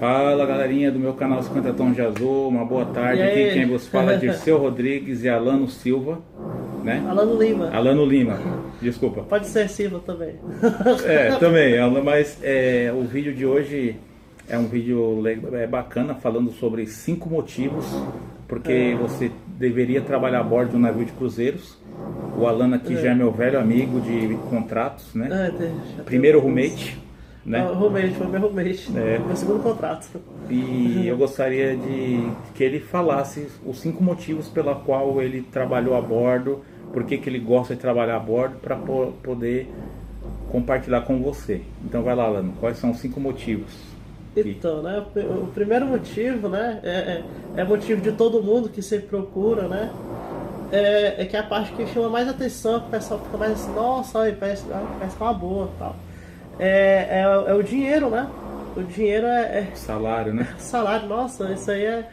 [0.00, 3.22] Fala galerinha do meu canal 50 Tons de Azul, uma boa tarde.
[3.22, 6.18] Aqui quem vos fala é Dirceu Rodrigues e Alano Silva,
[6.82, 7.02] né?
[7.08, 7.70] Alano Lima.
[7.70, 8.38] Alano Lima,
[8.82, 9.22] desculpa.
[9.22, 10.34] Pode ser Silva também.
[11.06, 13.96] É, também, mas é, o vídeo de hoje
[14.48, 15.22] é um vídeo
[15.54, 17.86] é, bacana falando sobre cinco motivos
[18.46, 21.78] porque você deveria trabalhar a bordo de um navio de cruzeiros.
[22.36, 25.52] O Alano aqui já é meu velho amigo de contratos, né?
[25.98, 26.98] Eu- Primeiro roommate,
[27.44, 27.60] né?
[27.60, 28.90] Ah, roommate, foi meu roommate.
[28.96, 29.18] É.
[29.18, 30.08] Meu segundo contrato.
[30.48, 36.00] E eu gostaria de que ele falasse os cinco motivos pela qual ele trabalhou a
[36.00, 36.62] bordo,
[36.92, 39.70] por que ele gosta de trabalhar a bordo, para poder
[40.50, 41.62] compartilhar com você.
[41.84, 43.72] Então vai lá, Lano, quais são os cinco motivos?
[44.36, 48.68] Então, né, o pri- o primeiro motivo, né, é, é, é motivo de todo mundo
[48.68, 49.92] que sempre procura, né,
[50.72, 53.52] é, é que é a parte que chama mais atenção, que o pessoal fica mais
[53.52, 55.94] assim, nossa, parece, ah, parece uma boa tal.
[56.58, 58.30] É, é, é o dinheiro, né,
[58.76, 60.54] o dinheiro é, é Salário, né?
[60.58, 62.08] salário, nossa, isso aí é,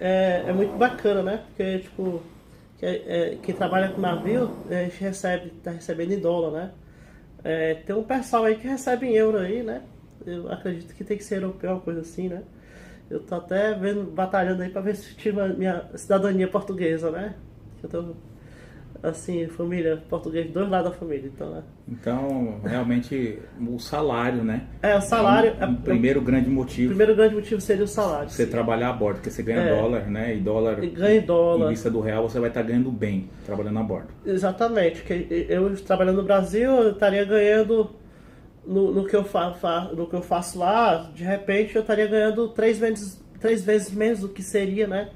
[0.00, 2.22] é, é muito bacana, né, porque, tipo,
[2.78, 6.70] que, é, quem trabalha com navio, a gente recebe, tá recebendo em dólar, né,
[7.46, 9.82] é, tem um pessoal aí que recebe em euro aí, né?
[10.26, 12.42] Eu acredito que tem que ser europeu, uma coisa assim, né?
[13.08, 17.36] Eu tô até vendo, batalhando aí pra ver se tiro a minha cidadania portuguesa, né?
[17.80, 18.16] Eu tô,
[19.08, 21.62] assim, família portuguesa, dois lados da família, então, né?
[21.88, 24.62] Então, realmente, o salário, né?
[24.82, 27.84] É, o salário, É um, um é- primeiro grande o motivo primeiro grande motivo seria
[27.84, 28.28] o salário.
[28.28, 29.74] você trabalhar a bordo, porque você ganha É.
[29.80, 30.34] dólar, né?
[30.34, 31.66] E dólar, E ganha em dólar.
[31.66, 34.08] em vista do real, você vai estar ganhando bem trabalhando a bordo.
[34.24, 37.90] Exatamente, que eu trabalhando no Brasil, eu estaria ganhando
[38.66, 42.06] no, no, que eu fa, fa- no que eu faço lá, de repente eu estaria
[42.08, 45.10] ganhando três vezes, três vezes menos do que seria, né?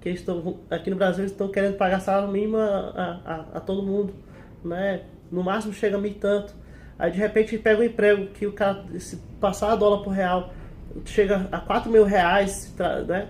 [0.00, 4.14] Que estão aqui no Brasil estão querendo pagar salário mínimo a, a, a todo mundo,
[4.64, 5.02] né?
[5.30, 6.54] No máximo chega a mil tanto.
[6.98, 10.52] Aí de repente pega um emprego que o cara, se passar a dólar por real,
[11.06, 12.74] chega a 4 mil reais,
[13.06, 13.28] né?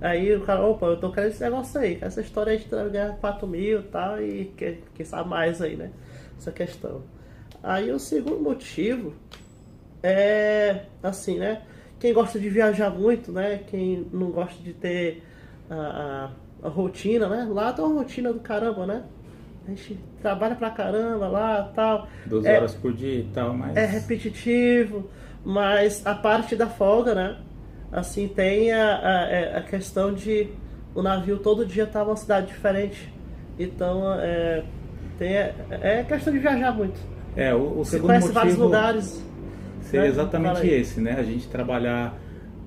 [0.00, 3.16] Aí o cara, opa, eu tô querendo esse negócio aí, essa história aí de ganhar
[3.18, 5.90] 4 mil e tal, e quem, quem sabe mais aí, né?
[6.36, 7.02] Essa questão.
[7.62, 9.14] Aí o segundo motivo
[10.02, 11.62] é assim, né?
[12.00, 13.60] Quem gosta de viajar muito, né?
[13.68, 15.22] Quem não gosta de ter
[15.70, 16.30] a,
[16.62, 17.46] a, a rotina, né?
[17.50, 19.02] Lá tem uma rotina do caramba, né?
[19.66, 22.08] A gente trabalha pra caramba lá tal.
[22.26, 23.76] 12 É- horas por dia e tal, mas...
[23.76, 25.08] é repetitivo,
[25.44, 27.36] mas a parte da folga, né?
[27.92, 30.48] Assim, tem a, a, é, a questão de
[30.94, 33.12] o navio todo dia estar numa cidade diferente.
[33.58, 34.64] Então, é,
[35.18, 36.98] tem, é questão de viajar muito.
[37.36, 38.40] É, o, o Você segundo conhece motivo...
[38.40, 39.24] vários lugares.
[39.82, 40.08] Seria né?
[40.08, 41.16] exatamente esse, né?
[41.18, 42.14] A gente trabalhar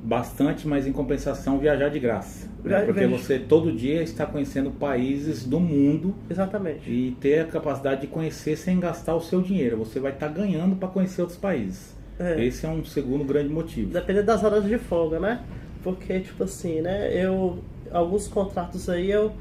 [0.05, 2.45] bastante, mas em compensação viajar de graça.
[2.47, 2.53] né?
[2.63, 6.89] Viajar- Porque você todo dia está conhecendo países do mundo Exatamente.
[6.89, 9.77] e ter a capacidade de conhecer sem gastar o seu dinheiro.
[9.77, 11.95] Você vai estar ganhando para conhecer outros países.
[12.19, 12.43] É.
[12.45, 13.91] Esse é um segundo grande motivo.
[13.91, 15.41] Dependendo das horas de folga, né?
[15.83, 17.11] Porque, tipo assim, né?
[17.13, 17.59] Eu.
[17.91, 19.31] Alguns contratos aí eu.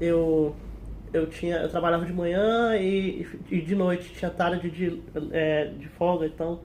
[0.00, 0.54] Eu,
[1.12, 1.56] eu tinha.
[1.56, 5.00] Eu trabalhava de manhã e, e de noite tinha tarde de,
[5.30, 6.60] é, de folga, então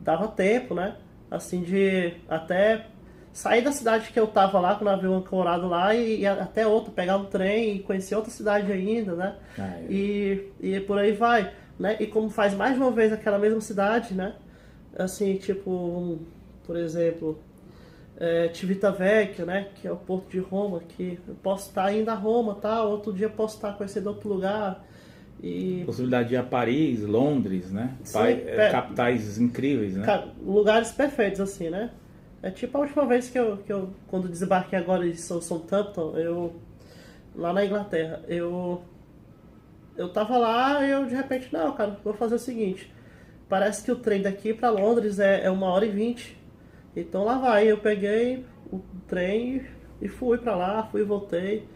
[0.00, 0.96] dava tempo, né?
[1.30, 2.86] Assim de até
[3.32, 6.66] sair da cidade que eu tava lá, com o navio ancorado lá, e ir até
[6.66, 9.36] outra, pegar um trem e conhecer outra cidade ainda, né?
[9.58, 9.86] Ah, é.
[9.90, 11.96] E, e por aí vai, né?
[12.00, 14.34] E como faz mais uma vez aquela mesma cidade, né?
[14.98, 16.18] Assim, tipo,
[16.64, 17.38] por exemplo,
[18.18, 19.68] é, Civitavecchia, né?
[19.74, 23.12] Que é o porto de Roma, que eu posso estar indo a Roma, tal, outro
[23.12, 24.82] dia eu posso estar conhecendo outro lugar.
[25.42, 27.94] E Possibilidade de ir a Paris, Londres, né?
[28.02, 28.70] Sim, Pai- é.
[28.70, 30.04] capitais incríveis, né?
[30.06, 31.90] Cara, lugares perfeitos, assim, né?
[32.42, 36.16] É tipo a última vez que eu, que eu quando desembarquei agora em São Southampton,
[36.16, 36.54] eu,
[37.34, 38.82] lá na Inglaterra, eu,
[39.96, 42.92] eu tava lá e eu de repente, não, cara, vou fazer o seguinte,
[43.48, 46.36] parece que o trem daqui pra Londres é, é uma hora e vinte,
[46.94, 49.62] então lá vai, eu peguei o trem
[50.00, 51.66] e fui pra lá, fui e voltei,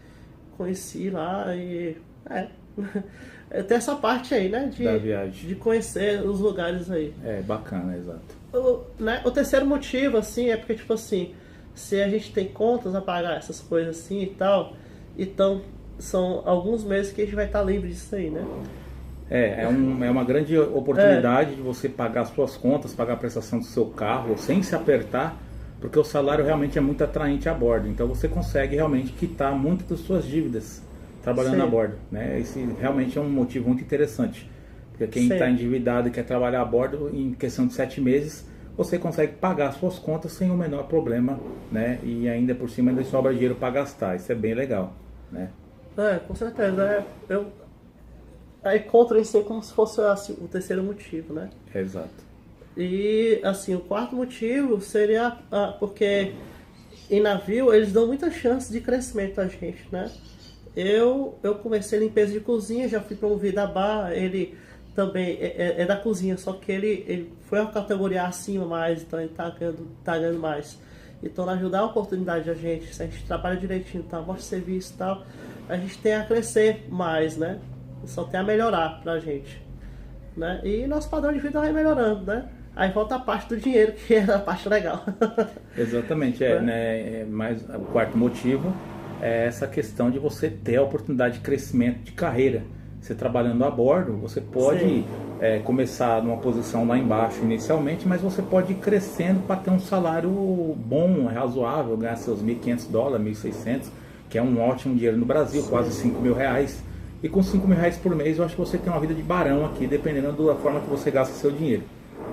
[0.56, 1.96] conheci lá e,
[2.28, 2.48] é,
[3.68, 5.48] tem essa parte aí, né, de, Da viagem.
[5.48, 7.12] de conhecer os lugares aí.
[7.24, 8.20] É bacana, exato.
[8.52, 11.34] O, né, o terceiro motivo, assim, é porque, tipo assim,
[11.74, 14.74] se a gente tem contas a pagar, essas coisas assim e tal,
[15.18, 15.62] então
[15.98, 18.44] são alguns meses que a gente vai estar livre disso aí, né?
[19.30, 23.60] É, é, um- é uma grande oportunidade de você pagar suas contas, pagar a prestação
[23.60, 25.36] do seu carro sem se apertar,
[25.80, 27.86] porque o salário realmente é muito atraente a bordo.
[27.86, 30.82] Então você consegue realmente quitar muitas das suas dívidas
[31.22, 31.62] trabalhando Sim.
[31.62, 31.96] a bordo.
[32.10, 32.40] Né?
[32.40, 34.48] Esse realmente é um motivo muito interessante.
[34.90, 38.46] Porque quem está endividado e quer trabalhar a bordo, em questão de sete meses,
[38.76, 41.38] você consegue pagar suas contas sem o menor problema,
[41.70, 41.98] né?
[42.02, 44.16] E ainda por cima ainda sobra dinheiro para gastar.
[44.16, 44.92] Isso é bem legal,
[45.30, 45.50] né?
[45.96, 46.82] É, com certeza.
[46.84, 47.46] É, eu
[48.62, 51.50] aí contra isso aí como se fosse assim, o terceiro motivo, né?
[51.74, 52.30] Exato.
[52.76, 56.32] E assim, o quarto motivo seria ah, porque
[57.10, 60.10] em navio eles dão muita chance de crescimento a gente, né?
[60.76, 64.56] Eu, eu comecei limpeza de cozinha, já fui promovido a bar, ele
[64.94, 69.02] também é, é, é, da cozinha, só que ele, ele foi uma categoria acima mais,
[69.02, 70.78] então ele tá ganhando, tá ganhando mais.
[71.22, 74.96] Então, ajudar a oportunidade a gente, se a gente trabalha direitinho, tá, mostra serviço e
[74.96, 75.24] tal,
[75.68, 77.58] a gente tem a crescer mais, né?
[78.06, 79.62] Só tem a melhorar pra gente.
[80.36, 80.60] Né?
[80.64, 82.48] E nosso padrão de vida vai melhorando, né?
[82.74, 85.04] Aí volta a parte do dinheiro, que é a parte legal.
[85.76, 86.60] Exatamente, é, é.
[86.60, 88.74] Né, é mais o quarto motivo
[89.20, 92.62] é essa questão de você ter a oportunidade de crescimento de carreira.
[93.00, 95.04] Você trabalhando a bordo, você pode
[95.40, 99.80] é, começar numa posição lá embaixo inicialmente, mas você pode ir crescendo para ter um
[99.80, 100.30] salário
[100.76, 103.86] bom, razoável, ganhar seus 1.500 dólares, 1.600,
[104.28, 105.70] que é um ótimo dinheiro no Brasil, Sim.
[105.70, 106.82] quase 5 mil reais.
[107.22, 109.22] E com 5 mil reais por mês, eu acho que você tem uma vida de
[109.22, 111.82] barão aqui, dependendo da forma que você gasta seu dinheiro.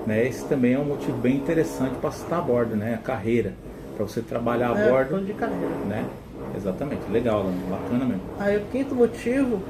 [0.05, 0.27] Né?
[0.27, 2.93] Esse também é um motivo bem interessante para estar a bordo, né?
[2.93, 3.53] A carreira.
[3.95, 5.25] Para você trabalhar a é, bordo.
[5.25, 5.75] de carreira.
[5.85, 6.05] Né?
[6.55, 8.23] Exatamente, legal, bacana mesmo.
[8.39, 9.61] Aí o quinto motivo,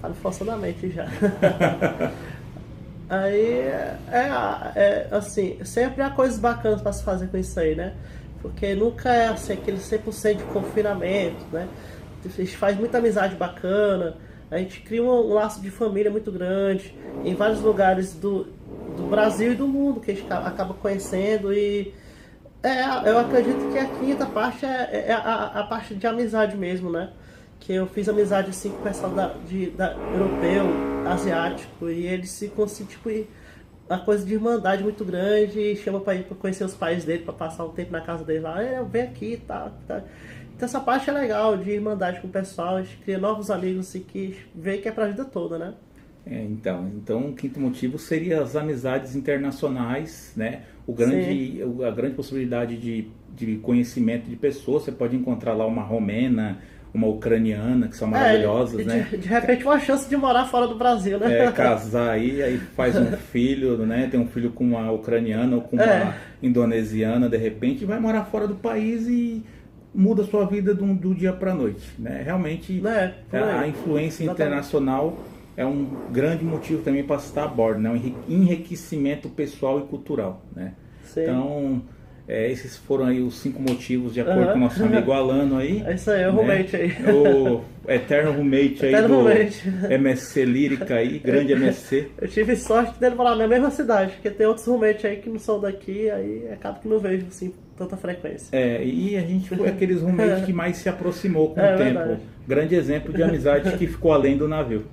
[0.00, 1.06] tá me forçando a mente já.
[3.08, 3.98] aí é,
[4.74, 7.94] é, assim, sempre há coisas bacanas para se fazer com isso aí, né?
[8.42, 11.68] Porque nunca é assim, aquele 100% de confinamento, né?
[12.24, 14.16] A gente faz muita amizade bacana,
[14.50, 16.94] a gente cria um, um laço de família muito grande
[17.24, 18.44] em vários lugares do,
[18.96, 21.92] do Brasil e do mundo que a gente acaba conhecendo e
[22.66, 26.90] é, eu acredito que a quinta parte é, é a, a, parte de amizade mesmo,
[26.90, 27.12] né?
[27.60, 30.66] Que eu fiz amizade assim com o pessoal da, de, da, europeu,
[31.08, 32.48] asiático, e eles se
[32.84, 33.10] tipo,
[33.88, 37.22] uma coisa de irmandade muito grande, e chama pra ir pra conhecer os pais dele,
[37.22, 40.02] pra passar um tempo na casa dele lá, é, vem aqui tá, tá.
[40.56, 43.94] Então essa parte é legal de irmandade com o pessoal, a gente cria novos amigos
[43.94, 45.74] e que vê que é pra vida toda, né?
[46.28, 50.62] É, então, então, o quinto motivo seria as amizades internacionais, né?
[50.84, 54.82] O grande, a grande possibilidade de, de conhecimento de pessoas.
[54.82, 56.58] Você pode encontrar lá uma romena,
[56.92, 59.08] uma ucraniana, que são é, maravilhosas, é, de, né?
[59.12, 61.44] De repente uma chance de morar fora do Brasil, né?
[61.46, 64.08] É, casar aí, aí faz um filho, né?
[64.10, 66.14] Tem um filho com uma ucraniana ou com uma é.
[66.42, 69.44] indonesiana, de repente, vai morar fora do país e
[69.94, 72.22] muda a sua vida do, do dia para noite, né?
[72.24, 75.16] Realmente, é, a influência internacional
[75.56, 77.90] é um grande motivo também para estar a bordo, né?
[77.90, 80.44] um enriquecimento pessoal e cultural.
[80.54, 80.74] Né?
[81.04, 81.22] Sim.
[81.22, 81.82] Então,
[82.28, 84.52] é, esses foram aí os cinco motivos, de acordo uhum.
[84.52, 85.82] com o nosso amigo Alano aí.
[85.86, 86.38] É isso aí, é o né?
[86.38, 86.92] roommate aí.
[87.10, 89.72] O eterno roommate aí eterno do roommate.
[89.90, 92.10] MSC Lírica aí, grande MSC.
[92.20, 95.38] Eu tive sorte dele morar na mesma cidade, porque tem outros roommates aí que não
[95.38, 98.48] são daqui, aí acaba que não vejo assim tanta frequência.
[98.52, 101.98] É, e a gente foi aqueles roommates que mais se aproximou com é, o tempo.
[101.98, 102.20] Verdade.
[102.46, 104.84] Grande exemplo de amizade que ficou além do navio.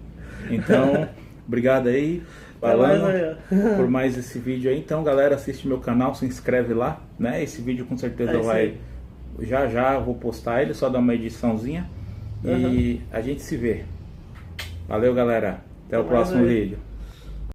[0.50, 1.08] Então,
[1.48, 2.24] obrigado aí,
[2.60, 3.38] Balano,
[3.78, 4.80] por mais esse vídeo aí.
[4.80, 7.44] Então, galera, assiste meu canal, se inscreve lá, né?
[7.44, 8.78] Esse vídeo com certeza é vai.
[9.40, 11.90] Já já vou postar ele, só dar uma ediçãozinha.
[12.44, 12.74] Uhum.
[12.74, 13.84] E a gente se vê.
[14.88, 15.60] Valeu, galera.
[15.88, 16.78] Até, Até o próximo vídeo.